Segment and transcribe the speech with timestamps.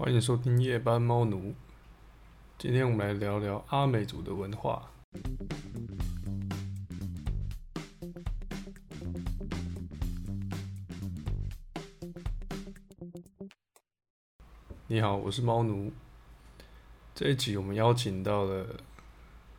[0.00, 1.54] 欢迎收听夜班猫奴。
[2.56, 4.90] 今天我们来聊聊阿美族的文化。
[14.86, 15.92] 你好，我是猫奴。
[17.14, 18.66] 这一集我们邀请到了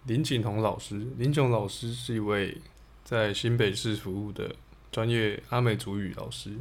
[0.06, 0.98] 林景彤老师。
[1.18, 2.60] 林景老师是一位
[3.04, 4.56] 在新北市服务的
[4.92, 6.58] 专业阿美族语老师。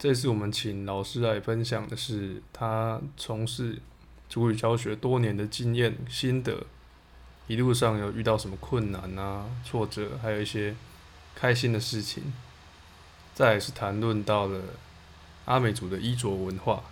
[0.00, 3.78] 这次我们请老师来分享的是他从事
[4.30, 6.64] 族语教学多年的经验心得，
[7.46, 10.74] 一路上有遇到什么困难啊、挫折，还有一些
[11.34, 12.32] 开心的事情。
[13.34, 14.62] 再来是谈论到了
[15.44, 16.82] 阿美族的衣着文化，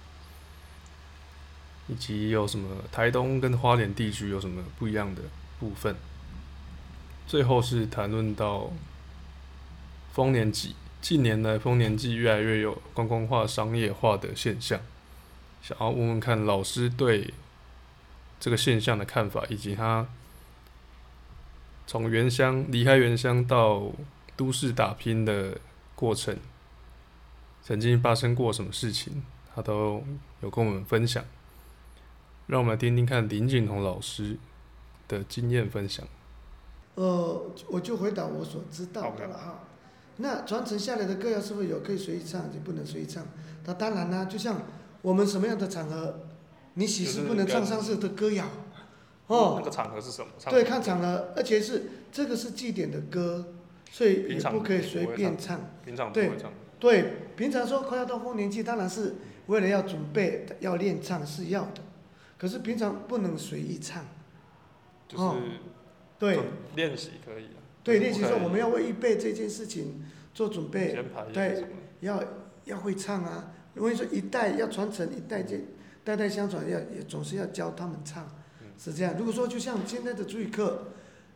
[1.86, 5.22] 以及有什么台东跟花莲地区有什么不一样的
[5.58, 5.96] 部分。
[7.26, 8.70] 最后是谈论到
[10.12, 10.74] 丰年祭。
[11.00, 14.80] 近年来，丰年祭越来越有观光化、商业化的现象，
[15.62, 17.32] 想要问问看老师对
[18.40, 20.06] 这个现象的看法，以及他
[21.86, 23.92] 从原乡离开原乡到
[24.36, 25.58] 都市打拼的
[25.94, 26.36] 过程，
[27.62, 29.22] 曾经发生过什么事情，
[29.54, 30.04] 他都
[30.40, 31.24] 有跟我们分享。
[32.46, 34.36] 让我们来听听看林景宏老师
[35.06, 36.06] 的经验分享。
[36.94, 39.60] 呃，我就回答我所知道的了哈。
[40.20, 43.24] 那传承下来的歌谣是不是有可以随意唱，就不能随意唱？
[43.64, 44.62] 那当然啦，就像
[45.00, 46.22] 我们什么样的场合，
[46.74, 48.44] 你喜事不能唱丧事的歌谣，
[49.28, 49.54] 哦。
[49.58, 50.28] 那个场合是什么？
[50.50, 53.54] 对，看场合，而且是这个是祭典的歌，
[53.92, 55.60] 所以也不可以随便唱。
[55.84, 56.52] 平常不会唱。
[56.80, 59.16] 对，对，平常说快要到丰年祭，当然是
[59.46, 61.82] 为了要准备要练唱是要的，
[62.36, 64.04] 可是平常不能随意唱。
[65.06, 65.24] 就是。
[66.18, 66.40] 对。
[66.74, 67.50] 练习可以。
[67.88, 70.02] 对，练习说我们要为预备这件事情
[70.34, 70.94] 做准备，
[71.32, 71.64] 对，
[72.00, 72.22] 要
[72.66, 73.50] 要会唱啊。
[73.72, 75.60] 如果说一代要传承，一代接
[76.04, 78.28] 代代相传，要也总是要教他们唱，
[78.76, 79.14] 是这样。
[79.16, 80.88] 如果说就像现在的族语课，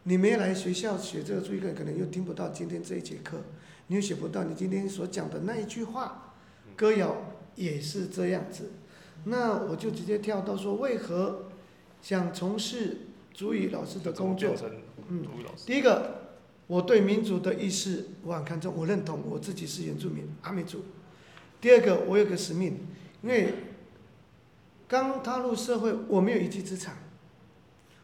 [0.03, 3.39] 你没来学校学这个族语课，可能又听不到今天这一节课，
[3.87, 6.35] 你又学不到你今天所讲的那一句话。
[6.77, 7.17] 歌谣
[7.55, 8.73] 也是这样子。
[9.25, 11.51] 那我就直接跳到说，为何
[12.03, 12.99] 想从事
[13.33, 14.55] 主语老师的工作？
[15.09, 15.25] 嗯，
[15.65, 16.22] 第一个。
[16.67, 20.85] 我对民族的意识我很看重，我认同我自己是原住民阿美族。
[21.61, 22.79] 第二个，我有个使命，
[23.23, 23.53] 因为
[24.89, 26.97] 刚踏入社会，我没有一技之长。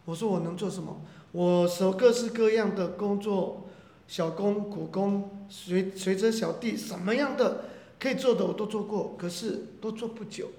[0.04, 1.00] 我说我能做什么？
[1.32, 3.69] 我手各式各样的工作，
[4.06, 7.64] 小工、苦工、随随着小弟，什么样的
[7.98, 10.50] 可以做的我都做过，可是都做不久。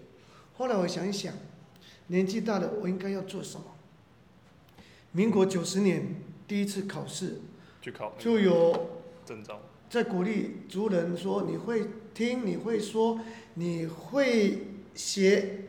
[0.58, 1.34] 后来我想一想，
[2.08, 3.66] 年纪大了，我应该要做什么？
[5.12, 7.42] 民国九十年第一次考试。
[8.18, 8.90] 就有
[9.90, 13.20] 在鼓励族人说，你会听，你会说，
[13.54, 15.62] 你会写，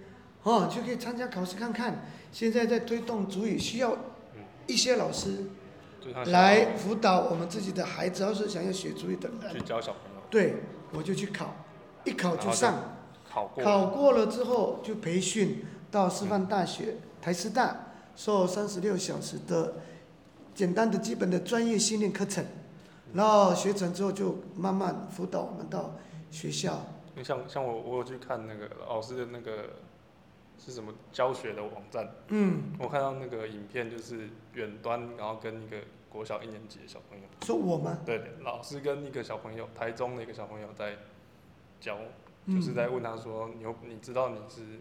[0.43, 2.04] 哦，就可以参加考试看看。
[2.32, 3.97] 现在在推动族语，需要
[4.66, 5.47] 一些老师
[6.26, 9.53] 来辅导我们自己的孩子，要是想要学主语的人。
[9.53, 10.21] 去教小朋友。
[10.28, 10.56] 对，
[10.92, 11.54] 我就去考，
[12.04, 12.97] 一考就上。
[13.31, 13.65] 考过。
[13.65, 19.75] 考过了之后就培训到师范大学、台师大，受三十六小时的。
[20.54, 22.44] 简单的基本的专业训练课程，
[23.14, 25.94] 然后学成之后就慢慢辅导我们到
[26.30, 26.84] 学校。
[27.14, 29.70] 你像像我我有去看那个老师的那个
[30.58, 35.76] 是什么教学的网站，嗯，我看到那个影片就是远端，然后跟一个
[36.08, 37.24] 国小一年级的小朋友。
[37.42, 37.98] 说我吗？
[38.04, 40.96] 对，老师跟一个小朋友，台中的一个小朋友在
[41.80, 41.98] 教，
[42.46, 44.80] 就是在问他说，你你知道你是？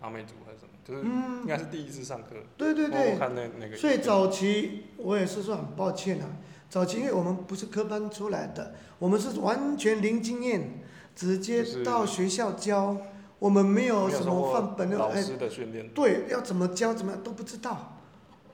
[0.00, 0.70] 阿美族还是什么？
[0.84, 2.28] 就是应该是第一次上课。
[2.32, 2.44] 嗯。
[2.56, 3.14] 对对对。
[3.14, 3.76] 我看那那个。
[3.76, 6.36] 所以早期我也是说很抱歉啊，
[6.70, 10.80] 早期因为我们不是科班出来的，我们是完全零经验，
[11.16, 12.96] 直接到学校教，
[13.38, 14.96] 我们没有什么范本的。
[14.96, 15.88] 老师的训练。
[15.88, 17.98] 对，要怎么教怎么样都不知道，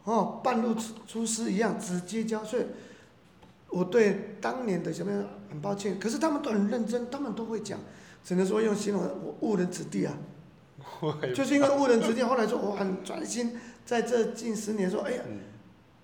[0.04, 2.64] 哦，半路出出师一样直接教，所以
[3.68, 5.98] 我对当年的小朋友很抱歉。
[5.98, 7.78] 可是他们都很认真，他们都会讲，
[8.24, 10.16] 只能说用形容我误人子弟啊。
[11.34, 13.52] 就是因为误人子弟，后来说我很专心，
[13.84, 15.22] 在这近十年说，哎呀，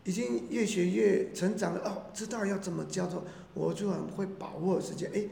[0.05, 3.25] 已经越学越成长了哦，知道要怎么教，做
[3.55, 5.25] 我就很会把握时间，哎，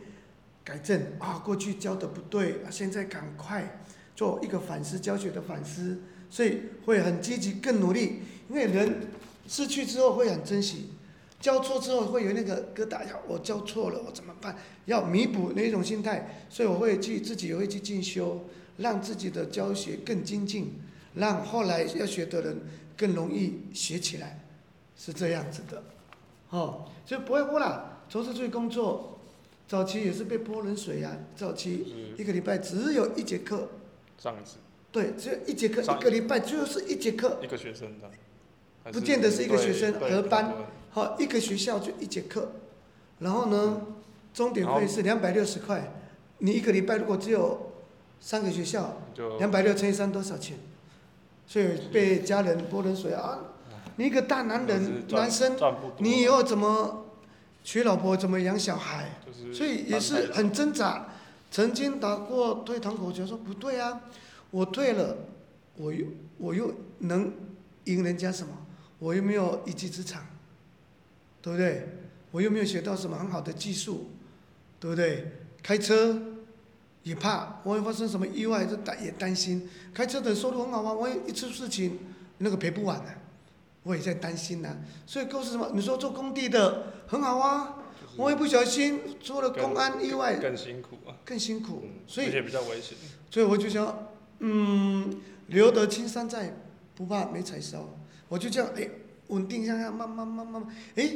[0.64, 3.80] 改正啊，过去教的不对，现在赶快
[4.14, 9.08] 做一个反思教学的反思，所以会很积极更努力，因为人
[9.46, 10.90] 失去之后会很珍惜，
[11.40, 14.56] 教错之后会有那个疙瘩，要我教错了我怎么办？
[14.86, 18.44] 要弥补那种心态，所以我会去自己也会去进修。
[18.78, 20.72] 让自己的教学更精进，
[21.14, 22.56] 让后来要学的人
[22.96, 24.40] 更容易学起来，
[24.96, 25.82] 是这样子的，
[26.50, 28.02] 哦，就不会污了。
[28.08, 29.18] 从事这些工作，
[29.68, 31.36] 早期也是被泼冷水呀、啊。
[31.36, 33.68] 早期一个礼拜只有一节课，
[34.16, 34.56] 上一次。
[34.90, 37.38] 对，只有一节课，一个礼拜就是一节课。
[37.42, 38.10] 一个学生的。
[38.90, 40.54] 不见得是一个学生，合班，
[40.88, 42.52] 好，一个学校就一节课，
[43.18, 43.82] 然后呢，
[44.32, 45.92] 钟点费是两百六十块，
[46.38, 47.67] 你一个礼拜如果只有
[48.20, 49.02] 三个学校，
[49.38, 50.58] 两百六乘以三多少钱？
[51.46, 53.38] 所以被家人泼冷水啊！
[53.96, 55.56] 你一个大男人，男生，
[55.98, 57.06] 你以后怎么
[57.64, 59.12] 娶老婆，怎么养小孩？
[59.52, 61.08] 所以也是很挣扎。
[61.50, 64.02] 曾经打过退堂鼓，就说不对啊，
[64.50, 65.16] 我退了，
[65.76, 66.06] 我又
[66.36, 67.32] 我又能
[67.84, 68.52] 赢人家什么？
[68.98, 70.26] 我又没有一技之长，
[71.40, 71.88] 对不对？
[72.30, 74.10] 我又没有学到什么很好的技术，
[74.78, 75.32] 对不对？
[75.62, 76.20] 开车
[77.02, 79.68] 也怕，万一发生什么意外，就担也担心。
[79.94, 80.92] 开车的收入很好啊？
[80.92, 81.98] 万一一出事情，
[82.38, 83.10] 那个赔不完的，
[83.82, 84.76] 我也在担心呢。
[85.06, 85.70] 所以告诉什么？
[85.74, 87.76] 你说做工地的很好啊，
[88.16, 91.84] 万一不小心出了公安意外，更辛苦啊，更辛苦。
[92.06, 92.96] 所以而且比较危险。
[93.30, 94.08] 所以我就想，
[94.40, 96.54] 嗯，留得青山在，
[96.94, 97.88] 不怕没柴烧。
[98.28, 98.88] 我就这样哎，
[99.28, 100.66] 稳定下来，慢慢慢慢，
[100.96, 101.10] 哎，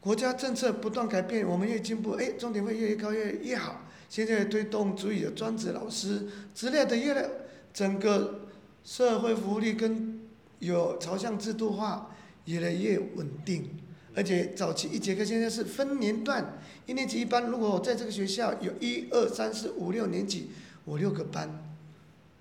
[0.00, 3.82] 国家政策不断改变，我们越进步，哎，重点会越越高越越好。
[4.10, 7.26] 现在推动主语的专职老师之类的，越来
[7.72, 8.40] 整个
[8.84, 10.20] 社会福利跟
[10.58, 12.10] 有朝向制度化，
[12.46, 13.70] 越来越稳定。
[14.16, 17.46] 而且早期一节课现在是分年段，一年级一班。
[17.46, 20.50] 如果我在这个学校有一二三四五六年级，
[20.86, 21.64] 五六个班，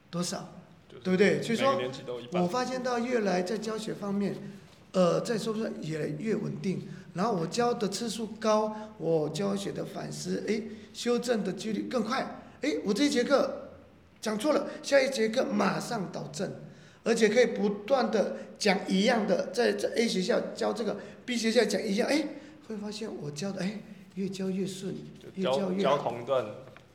[0.10, 0.56] 多少？
[1.04, 1.42] 对不对？
[1.44, 1.80] 所以说，
[2.33, 4.36] 我发现到越来在教学方面，
[4.92, 6.88] 呃，在说说越来越稳定。
[7.14, 10.62] 然后我教的次数高，我教学的反思，哎，
[10.94, 12.42] 修正的几率更快。
[12.62, 13.70] 哎，我这一节课
[14.22, 16.52] 讲错了，下一节课马上导正，
[17.04, 22.26] 而且可以不断的讲一样的，在在 A 学校教这个，B 学校讲一样，哎，
[22.68, 23.82] 会发现我教的哎
[24.16, 24.96] 越教越顺，
[25.36, 25.84] 越教越。
[25.84, 26.46] 教同段，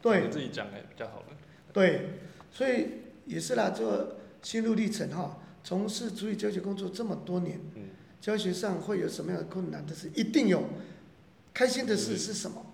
[0.00, 1.26] 对，自己讲哎比较好了。
[1.72, 2.10] 对，
[2.50, 2.86] 所以。
[3.26, 7.58] 也是啦，做心路历程哈，从事族语教学工作这么多年，
[8.24, 10.10] 教学上会有什么样的困难的事？
[10.14, 10.64] 一定有，
[11.52, 12.64] 开心的事是什么？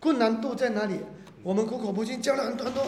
[0.00, 1.00] 困难度在哪里？
[1.42, 2.86] 我们苦口婆心教了很多很多，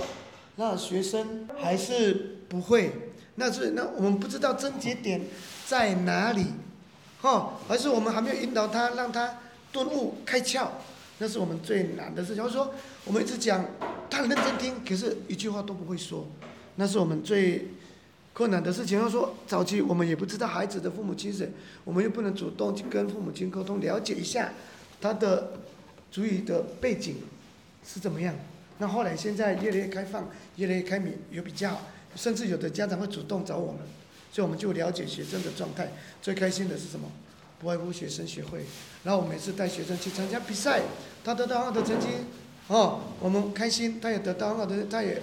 [0.57, 2.91] 那学生还是不会，
[3.35, 5.21] 那是那我们不知道症结点
[5.67, 6.47] 在哪里，
[7.21, 9.39] 哈，还是我们还没有引导他，让他
[9.71, 10.69] 顿悟开窍，
[11.19, 12.43] 那是我们最难的事情。
[12.43, 12.73] 就是说，
[13.05, 13.63] 我们一直讲，
[14.09, 16.27] 他很认真听，可是一句话都不会说。
[16.77, 17.69] 那是我们最
[18.41, 18.99] 困难的事情。
[18.99, 21.53] 要说早期我们也不知道孩子的父母亲是谁，
[21.85, 24.55] 我们又不能主动去跟父母亲沟通，了解一下
[24.99, 25.53] 他的
[26.11, 27.17] 族语的背景
[27.87, 28.35] 是怎么样。
[28.79, 31.83] 那后来现在越来越开放，越来越开明，也比较，
[32.17, 33.83] 甚至有的家长会主动找我们，
[34.33, 35.93] 所以我们就了解学生的状态。
[36.23, 37.13] 最开心的是什么？
[37.61, 38.65] 不外乎学生学会。
[39.05, 40.81] 然后我每次带学生去参加比赛，
[41.23, 42.07] 他得到很好的成绩，
[42.69, 45.21] 哦，我们开心，他也得到很好的，他也。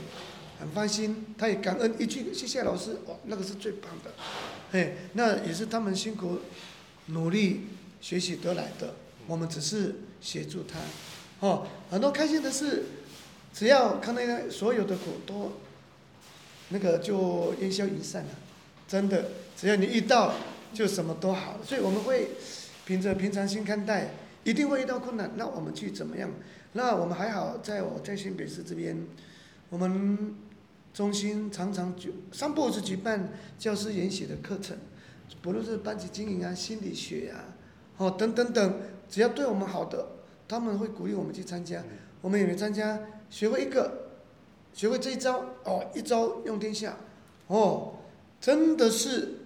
[0.59, 4.11] 很放心，他也感恩一句谢谢老师，哦，那个是最棒的，
[4.71, 6.39] 嘿，那也是他们辛苦
[7.07, 7.67] 努力
[8.01, 8.95] 学习得来的，
[9.27, 10.79] 我们只是协助他，
[11.47, 12.85] 哦，很多开心的事，
[13.53, 15.53] 只要看那个所有的苦都，
[16.69, 18.29] 那个就烟消云散了，
[18.87, 20.33] 真的，只要你遇到
[20.73, 22.29] 就什么都好，所以我们会
[22.83, 24.09] 凭着平常心看待，
[24.43, 26.31] 一定会遇到困难，那我们去怎么样？
[26.73, 29.05] 那我们还好，在我在新北市这边，
[29.69, 30.35] 我们。
[30.97, 34.75] 中心常常举三部是举办教师研习的课程，
[35.43, 37.53] 不论是班级经营啊、心理学啊，
[37.97, 40.07] 哦等等等，只要对我们好的，
[40.47, 41.83] 他们会鼓励我们去参加。
[42.19, 42.99] 我们也没参加，
[43.29, 44.07] 学会一个，
[44.73, 46.97] 学会这一招哦，一招用天下，
[47.45, 47.97] 哦，
[48.41, 49.41] 真的是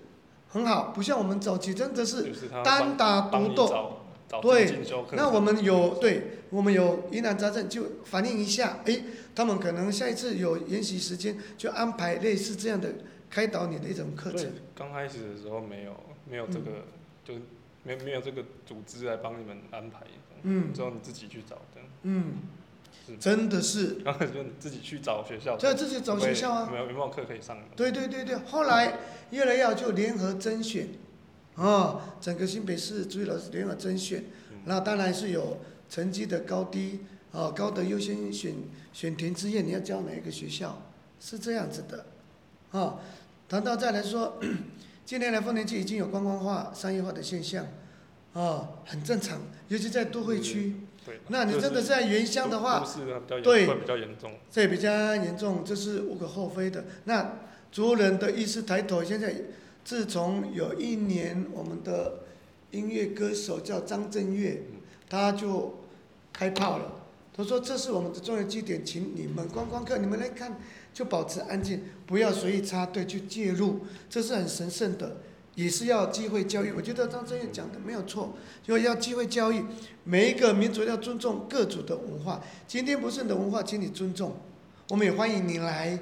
[0.48, 2.32] 很好，不像我们早期真的是
[2.64, 3.98] 单打独斗。
[4.40, 4.72] 对，
[5.14, 9.02] 那我们有对，我们有疑难杂症就反映一下，哎，
[9.36, 12.94] 他们可能下一次有研习时间就安排类似这样的
[13.30, 14.52] 开导你的一种课程。
[14.76, 15.94] 刚开始的时候没有
[16.30, 16.84] 没有这个，嗯、
[17.26, 17.34] 就
[17.84, 20.02] 没没有这个组织来帮你们安排，
[20.44, 22.36] 嗯，之后你自己去找的，嗯，
[23.20, 23.96] 真的是。
[24.06, 27.58] 刚开始就你自己去找学校，对，自己找学校啊，没有有没有课可以上？
[27.76, 29.00] 对对对对，后来
[29.32, 30.88] 越来越就联合甄选。
[31.56, 34.24] 哦，整个新北市族语老师联合甄选，
[34.66, 35.58] 那当然是有
[35.90, 38.56] 成绩的高低，哦，高的优先选
[38.94, 40.82] 选填志愿，你要教哪一个学校，
[41.20, 42.06] 是这样子的，
[42.72, 43.00] 哦，
[43.50, 44.40] 谈到再来说，
[45.06, 47.68] 近年来丰年区已经有观光化、商业化的现象，
[48.34, 50.76] 哦，很正常，尤其在都会区，
[51.28, 52.84] 那你真的在原乡的话，
[53.44, 56.86] 对，会比较严重，这比较严重，这是无可厚非的。
[57.04, 57.40] 那
[57.72, 59.36] 族人的意识抬头，现在。
[59.84, 62.20] 自从有一年，我们的
[62.72, 64.64] 音乐歌手叫张震岳，
[65.10, 65.76] 他就
[66.32, 66.98] 开炮了。
[67.34, 70.60] 他说：“这是我们的重要祭典，请你们观光客，你们来看
[70.94, 75.16] 就保持安静，不要随意插队去介入，这是很神圣的，
[75.56, 76.74] 也是要机会教育。
[76.76, 79.64] 我觉得张震岳讲的没有错，就要机会教育，
[80.04, 82.42] 每一个民族要尊重各族的文化。
[82.68, 84.36] 今天不是你的文化，请你尊重，
[84.90, 85.98] 我们也欢迎你来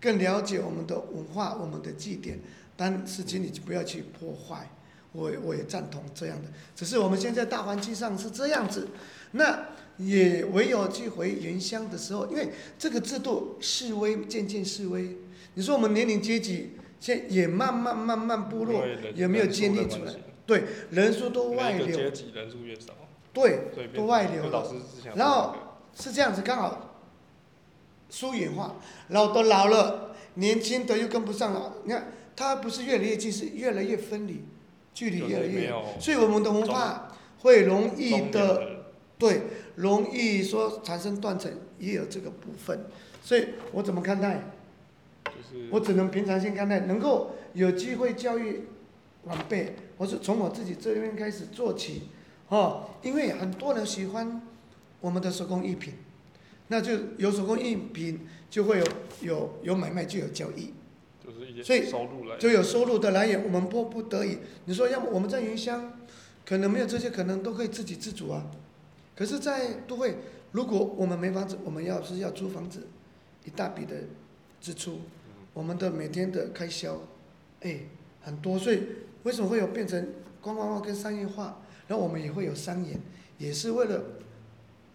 [0.00, 2.40] 更了解我们的文化、我们的祭典，
[2.82, 4.68] 但是请你不要去破坏。
[5.12, 8.88] 我我也赞同这样的，只是我们现在大环境上是这样子，
[9.32, 9.66] 那
[9.98, 15.18] 也唯有去回原乡的时候，因为这个制度式微，渐渐式微。
[15.54, 18.82] 你说我们年龄阶级现在也慢慢慢慢部落
[19.14, 20.14] 有没有建立出来？
[20.44, 21.94] 对，人数都外流。
[21.94, 22.94] 阶级人数越少。
[23.32, 24.74] 对，都外流了。
[25.14, 25.54] 然后
[25.94, 26.96] 是这样子，刚好
[28.08, 28.76] 疏远化，
[29.08, 31.74] 老都老了，年轻的又跟不上了。
[31.84, 34.42] 你看，它不是越来越近，是越来越分离。
[34.94, 38.84] 距离越来越远，所以我们的文化会容易的，
[39.16, 39.40] 对，
[39.76, 42.84] 容易说产生断层，也有这个部分。
[43.22, 44.52] 所以我怎么看待？
[45.70, 48.64] 我只能平常心看待，能够有机会教育
[49.24, 52.02] 晚辈，我是从我自己这边开始做起，
[52.48, 54.42] 哦，因为很多人喜欢
[55.00, 55.94] 我们的手工艺品，
[56.68, 58.86] 那就有手工艺品就会有
[59.22, 60.74] 有有买卖就有交易。
[61.62, 61.88] 所以
[62.38, 64.38] 就有收入的来源，我们迫不得已。
[64.64, 65.92] 你说，要么我们在云乡，
[66.44, 68.50] 可能没有这些，可能都可以自给自足啊。
[69.14, 70.16] 可是，在都会，
[70.52, 72.86] 如果我们没房子，我们要是要租房子，
[73.44, 73.94] 一大笔的
[74.60, 75.00] 支出，
[75.52, 77.00] 我们的每天的开销，
[77.60, 77.80] 哎，
[78.22, 78.58] 很多。
[78.58, 78.80] 所以，
[79.24, 80.08] 为什么会有变成
[80.40, 81.60] 观光化跟商业化？
[81.88, 83.00] 然后我们也会有商演，
[83.38, 84.02] 也是为了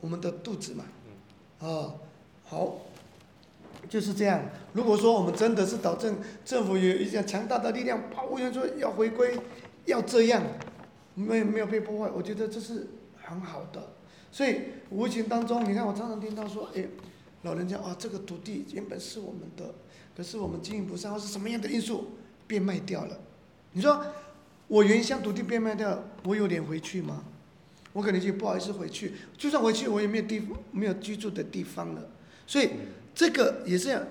[0.01, 0.85] 我们的肚子嘛。
[1.59, 1.95] 啊，
[2.43, 2.86] 好。
[3.89, 4.43] 就是这样。
[4.73, 6.13] 如果说我们真的是导致
[6.43, 9.37] 政府有一项强大的力量，保护员说要回归，
[9.85, 10.43] 要这样，
[11.15, 13.93] 没有没有被破坏，我觉得这是很好的。
[14.31, 16.85] 所以无形当中，你看我常常听到说，哎，
[17.43, 19.73] 老人家啊，这个土地原本是我们的，
[20.15, 23.17] 可是我们经营不善，或是什么样的因素变卖掉了。
[23.71, 24.05] 你说
[24.67, 27.23] 我原乡土地变卖掉，我有脸回去吗？
[27.93, 30.41] 我可能就不好意思回去，就算回去，我也没有地
[30.71, 32.09] 没有居住的地方了。
[32.45, 32.69] 所以。
[33.17, 34.07] 这个也是这样，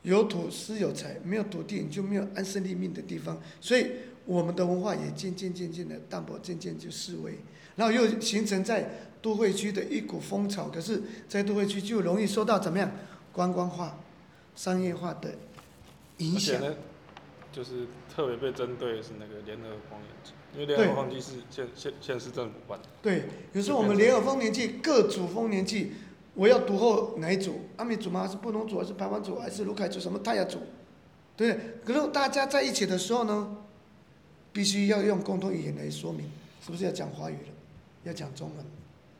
[0.00, 3.86] 有土斯有财，没有土地你就没有安身立命的地方，所以
[4.24, 7.38] 我们的文化也渐渐渐渐的淡薄，渐渐就式微，
[7.76, 10.70] 然后又形成在都会区的一股风潮。
[10.70, 12.90] 可是，在都会区就容易受到怎么样
[13.30, 13.98] 观光化、
[14.56, 15.34] 商业化的
[16.16, 16.62] 影响。
[17.52, 22.88] 就是特别被针对的是那个联合丰年祭，因为联合丰年祭是县县县市政府办的。
[23.02, 25.92] 对，有时候我们联合丰年祭各组丰年祭。
[26.34, 27.60] 我要读后哪一组？
[27.76, 28.22] 阿美族吗？
[28.22, 28.78] 还是布农族？
[28.78, 29.38] 还是排湾族？
[29.38, 30.00] 还是鲁凯族？
[30.00, 30.58] 什么泰雅族？
[31.36, 31.78] 对？
[31.84, 33.56] 可是大家在一起的时候呢，
[34.52, 36.28] 必须要用共同语言来说明，
[36.60, 37.52] 是不是要讲华语了？
[38.02, 38.66] 要讲中文？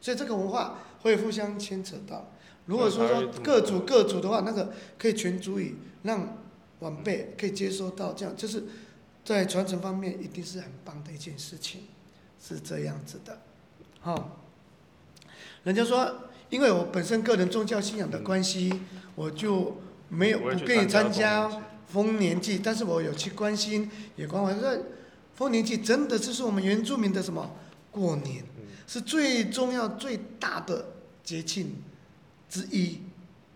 [0.00, 2.28] 所以这个文化会互相牵扯到。
[2.66, 6.36] 如果说说各族各族的话，那个可以全族语，让
[6.80, 8.64] 晚辈可以接收到，这样就是
[9.24, 11.82] 在传承方面一定是很棒的一件事情，
[12.42, 13.38] 是这样子的。
[14.00, 14.40] 好，
[15.62, 16.12] 人家说。
[16.54, 18.72] 因为我本身个人宗教信仰的关系，
[19.16, 19.76] 我就
[20.08, 21.50] 没有不便于参加
[21.88, 24.54] 丰年祭，但是我有去关心，也关怀。
[24.54, 24.84] 这
[25.34, 27.56] 丰年祭真的就是我们原住民的什么
[27.90, 28.44] 过年，
[28.86, 30.92] 是最重要最大的
[31.24, 31.74] 节庆
[32.48, 33.00] 之一，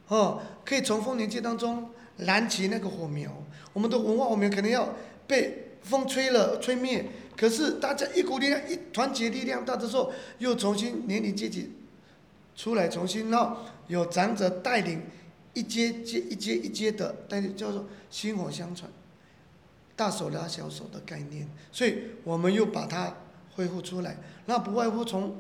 [0.09, 3.31] 哦，可以从丰年祭当中燃起那个火苗。
[3.73, 4.93] 我们的文化火苗可能要
[5.25, 11.75] 被风吹了吹灭，可是大家一股力量，一团结力量大的时候，又重新年龄阶级。
[12.59, 15.01] 出来重新，然后有长者带领
[15.55, 18.91] 一阶接一阶一阶的但是，叫做薪火相传，
[19.95, 23.15] 大手拉小手的概念，所以我们又把它
[23.55, 24.17] 恢复出来。
[24.47, 25.37] 那不外乎从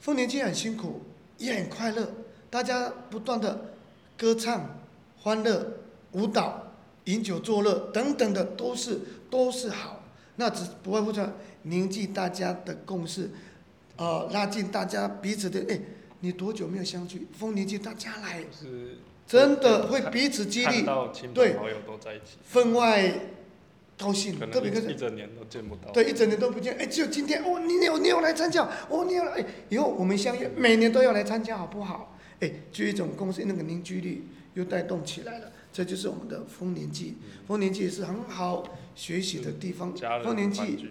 [0.00, 1.02] 丰年祭很辛苦，
[1.38, 2.12] 也很快乐，
[2.50, 3.74] 大家不断的
[4.18, 4.80] 歌唱、
[5.20, 5.74] 欢乐、
[6.10, 6.72] 舞蹈、
[7.04, 10.02] 饮酒作乐等等的，都是都是好。
[10.34, 13.30] 那只不外乎说凝聚大家的共识，
[13.96, 15.80] 呃，拉近大家彼此的哎。
[16.20, 17.26] 你多久没有相聚？
[17.32, 18.42] 丰年祭大家来，
[19.26, 20.84] 真的会彼此激励，
[21.34, 21.56] 对，
[22.42, 23.12] 分外
[23.98, 32.16] 高兴，特别是一整年都见不到，对，一整年都不见，哎，只有今天哦，你有你有来参加，哦，你有来，哎，以后我们相约，每年都要来参加，好不好？
[32.40, 37.16] 哎，就一种公司那个凝聚力又带动起来了，这就是我们的丰年祭。
[37.46, 40.86] 丰年祭也是很好学习的地方，丰年祭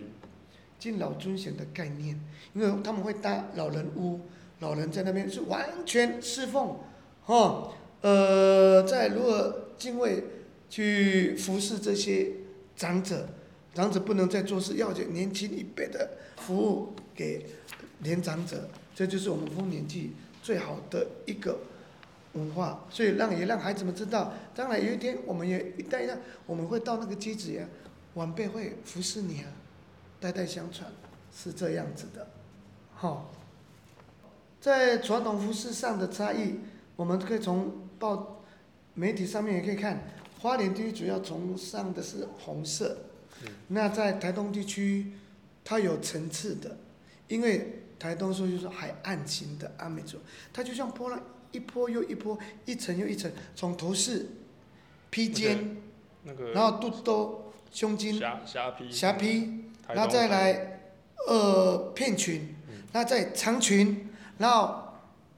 [0.77, 2.20] 敬老尊贤的概念，
[2.53, 4.22] 因为他们会搭老人屋。
[4.65, 6.79] 老人在那边是完全侍奉，
[7.27, 10.24] 哦，呃，在如何敬畏
[10.72, 12.31] 去服侍这些
[12.75, 13.29] 长者，
[13.75, 17.45] 长者不能再做事，要给年轻一辈的服务给
[18.00, 21.60] 年长者，这就是我们丰年祭最好的一个
[22.34, 26.17] 文化，所以让也让孩子们知道，将来有一天我们也一代一代，
[26.48, 27.63] 我们会到那个机子呀，
[28.15, 29.48] 晚辈会服侍你啊，
[30.19, 30.91] 代代相传，
[31.31, 32.27] 是这样子的，
[32.95, 33.31] 好，
[34.65, 36.55] 在传统服饰上的差异，
[36.95, 38.43] 我们可以从报
[38.95, 40.07] 媒体上面也可以看，
[40.39, 42.98] 花莲地区主要崇尚的是红色，
[43.67, 45.12] 那在台东地区，
[45.63, 46.77] 它有层次的，
[47.27, 50.17] 因为台东说就是海岸型的阿美族，
[50.51, 54.29] 它就像波浪一波又一波，一层又一层，从头饰、
[55.12, 55.77] 披肩，
[56.24, 60.79] 那个、然后肚兜、胸襟、霞霞披、霞披，然后再来
[61.27, 62.55] 呃片裙，
[62.93, 64.83] 那再长裙，然后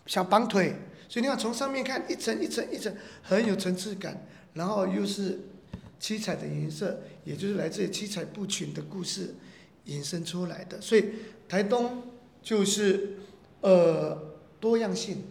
[0.06, 0.76] 小绑腿，
[1.08, 5.40] 所以你看从上面看一层一层一层，很有层次感，然后又是
[6.00, 9.36] 七彩的颜色，也就是来自于七彩布裙的故事
[9.88, 11.06] 衍生出来的，所以
[11.48, 12.04] 台东
[12.42, 13.18] 就是
[13.62, 15.24] 呃多样性，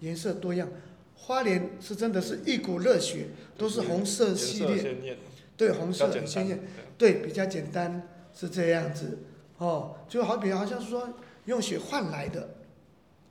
[0.00, 0.68] 颜色多样，
[1.14, 4.96] 花莲是真的是一股热血，都是红色系列，
[5.56, 6.60] 对，红色很鲜艳，
[6.98, 9.18] 对，比较简单是这样子，
[9.58, 11.14] 哦，就好比好像是说
[11.46, 12.55] 用血换来的，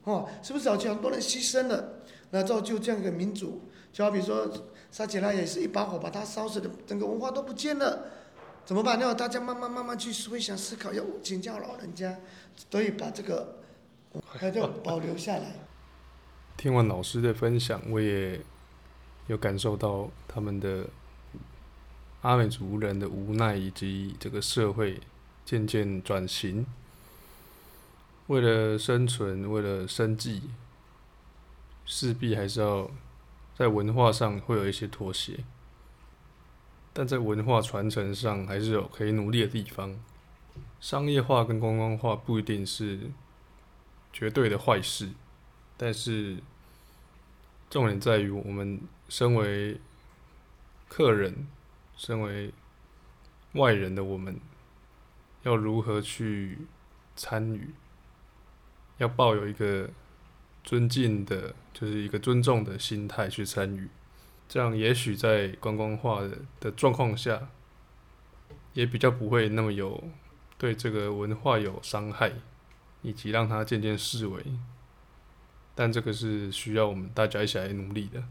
[0.06, 2.00] 哦，是不是早期很多人牺牲了，
[2.32, 4.50] 那造就这样一个民族，就好比说
[4.90, 8.08] 撒奇拉也是一把火把它烧死的，整个文化都不见了。
[8.66, 9.00] 怎么办？
[9.00, 12.18] 要大家慢慢慢慢去会想思考，要请教老人家，
[12.72, 13.60] 所以把这个
[14.26, 15.52] 还要保留下来。
[16.58, 18.42] 听完老师的分享，我也
[19.28, 20.88] 有感受到他们的
[22.22, 25.00] 阿美族人的无奈，以及这个社会
[25.46, 26.66] 渐渐转型，
[28.28, 30.42] 为了生存，为了生计，
[31.86, 32.90] 势必还是要
[33.54, 35.44] 在文化上会有一些妥协。
[36.92, 40.00] 但在文化传承上，还是有可以努力的地方。
[40.80, 43.12] 商业化跟观光化不一定是
[44.14, 45.10] 绝对的坏事，
[45.76, 46.38] 但是
[47.70, 48.80] 重点在于我们
[49.10, 49.80] 身为
[50.88, 51.48] 客人、
[51.98, 52.54] 身为
[53.54, 54.40] 外人的我们，
[55.44, 56.60] 要如何去
[57.16, 57.74] 参与，
[58.98, 59.90] 要抱有一个
[60.64, 63.90] 尊敬的，就是一个尊重的心态去参与。
[64.48, 67.50] 这样也许在观光化的的状况下，
[68.74, 70.04] 也比较不会那么有
[70.58, 72.32] 对这个文化有伤害，
[73.02, 74.44] 以及让它渐渐式微。
[75.74, 78.24] 但这个是需要我们大家一起来努力的。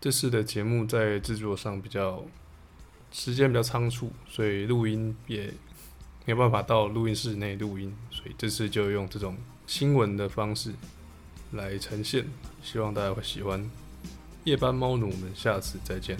[0.00, 2.24] 这次的节目在制作上比较
[3.10, 5.52] 时间比较仓促，所以录音也
[6.28, 9.34] 没有办法到录音室内录音，所以这次就用这种
[9.66, 10.74] 新闻的方式。
[11.52, 12.26] 来呈现，
[12.62, 13.64] 希望大家会喜欢。
[14.44, 16.18] 夜班猫奴，我们下次再见。